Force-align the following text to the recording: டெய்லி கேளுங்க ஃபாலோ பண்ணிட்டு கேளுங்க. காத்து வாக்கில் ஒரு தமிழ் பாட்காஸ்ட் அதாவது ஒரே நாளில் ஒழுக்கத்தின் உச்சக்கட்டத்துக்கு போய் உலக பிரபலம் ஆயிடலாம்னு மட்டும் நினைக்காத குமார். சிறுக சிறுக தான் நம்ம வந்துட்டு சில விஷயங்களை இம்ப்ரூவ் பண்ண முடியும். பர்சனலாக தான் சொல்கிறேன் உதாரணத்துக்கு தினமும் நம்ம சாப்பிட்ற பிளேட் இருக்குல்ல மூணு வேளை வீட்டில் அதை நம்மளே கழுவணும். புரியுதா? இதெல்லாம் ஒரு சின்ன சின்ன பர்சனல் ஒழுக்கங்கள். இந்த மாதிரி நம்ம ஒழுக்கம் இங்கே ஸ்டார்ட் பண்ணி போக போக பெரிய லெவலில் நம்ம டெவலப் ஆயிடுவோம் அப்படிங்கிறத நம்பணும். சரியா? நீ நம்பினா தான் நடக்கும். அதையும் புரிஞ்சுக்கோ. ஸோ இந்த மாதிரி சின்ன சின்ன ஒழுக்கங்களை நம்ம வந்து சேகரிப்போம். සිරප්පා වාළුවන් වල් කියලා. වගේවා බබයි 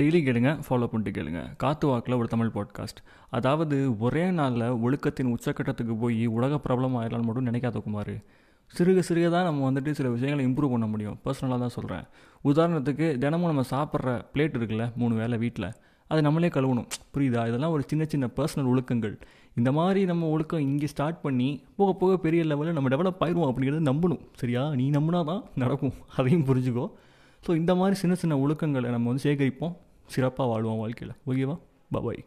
டெய்லி 0.00 0.20
கேளுங்க 0.26 0.50
ஃபாலோ 0.66 0.86
பண்ணிட்டு 0.92 1.12
கேளுங்க. 1.16 1.40
காத்து 1.62 1.86
வாக்கில் 1.86 2.14
ஒரு 2.14 2.28
தமிழ் 2.28 2.52
பாட்காஸ்ட் 2.54 3.00
அதாவது 3.36 3.76
ஒரே 3.98 4.30
நாளில் 4.30 4.66
ஒழுக்கத்தின் 4.84 5.32
உச்சக்கட்டத்துக்கு 5.34 5.94
போய் 6.02 6.26
உலக 6.36 6.60
பிரபலம் 6.66 6.96
ஆயிடலாம்னு 7.00 7.28
மட்டும் 7.28 7.48
நினைக்காத 7.48 7.82
குமார். 7.82 8.14
சிறுக 8.72 9.02
சிறுக 9.08 9.30
தான் 9.30 9.46
நம்ம 9.48 9.70
வந்துட்டு 9.70 9.90
சில 9.90 10.08
விஷயங்களை 10.08 10.44
இம்ப்ரூவ் 10.50 10.70
பண்ண 10.70 10.86
முடியும். 10.86 11.18
பர்சனலாக 11.24 11.58
தான் 11.64 11.74
சொல்கிறேன் 11.76 12.04
உதாரணத்துக்கு 12.44 13.18
தினமும் 13.18 13.50
நம்ம 13.52 13.64
சாப்பிட்ற 13.70 14.14
பிளேட் 14.34 14.56
இருக்குல்ல 14.58 14.86
மூணு 14.94 15.14
வேளை 15.14 15.38
வீட்டில் 15.38 15.68
அதை 16.08 16.20
நம்மளே 16.22 16.48
கழுவணும். 16.48 16.86
புரியுதா? 17.14 17.42
இதெல்லாம் 17.50 17.70
ஒரு 17.70 17.82
சின்ன 17.86 18.04
சின்ன 18.04 18.28
பர்சனல் 18.36 18.70
ஒழுக்கங்கள். 18.72 19.16
இந்த 19.54 19.72
மாதிரி 19.72 20.04
நம்ம 20.04 20.28
ஒழுக்கம் 20.28 20.60
இங்கே 20.60 20.86
ஸ்டார்ட் 20.86 21.20
பண்ணி 21.20 21.48
போக 21.76 21.92
போக 21.92 22.16
பெரிய 22.16 22.42
லெவலில் 22.44 22.76
நம்ம 22.78 22.88
டெவலப் 22.88 23.22
ஆயிடுவோம் 23.26 23.50
அப்படிங்கிறத 23.50 23.82
நம்பணும். 23.90 24.24
சரியா? 24.32 24.74
நீ 24.74 24.90
நம்பினா 24.90 25.24
தான் 25.24 25.44
நடக்கும். 25.56 25.94
அதையும் 26.16 26.46
புரிஞ்சுக்கோ. 26.46 26.86
ஸோ 27.46 27.50
இந்த 27.56 27.74
மாதிரி 27.74 27.96
சின்ன 27.96 28.14
சின்ன 28.14 28.34
ஒழுக்கங்களை 28.36 28.88
நம்ம 28.96 29.08
வந்து 29.08 29.24
சேகரிப்போம். 29.28 29.76
සිරප්පා 30.14 30.48
වාළුවන් 30.48 30.80
වල් 30.82 30.92
කියලා. 30.92 31.18
වගේවා 31.26 31.58
බබයි 31.92 32.24